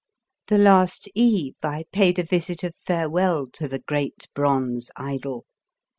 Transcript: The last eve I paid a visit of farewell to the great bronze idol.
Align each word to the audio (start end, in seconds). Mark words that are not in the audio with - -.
The 0.47 0.57
last 0.57 1.07
eve 1.13 1.57
I 1.61 1.83
paid 1.91 2.17
a 2.17 2.23
visit 2.23 2.63
of 2.63 2.73
farewell 2.87 3.45
to 3.53 3.67
the 3.67 3.77
great 3.77 4.27
bronze 4.33 4.89
idol. 4.97 5.45